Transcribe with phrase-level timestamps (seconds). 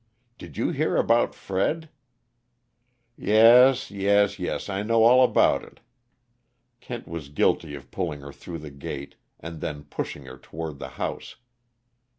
[0.39, 1.87] Did you hear about Fred"
[3.15, 5.79] "Yes, yes, yes, I know all about it!"
[6.79, 10.89] Kent was guilty of pulling her through the gate, and then pushing her toward the
[10.97, 11.35] house.